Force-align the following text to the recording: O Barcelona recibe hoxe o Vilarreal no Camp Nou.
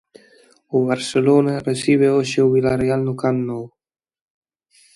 O 0.77 0.79
Barcelona 0.91 1.63
recibe 1.69 2.07
hoxe 2.15 2.39
o 2.45 2.51
Vilarreal 2.55 3.01
no 3.07 3.13
Camp 3.21 3.39
Nou. 3.49 3.63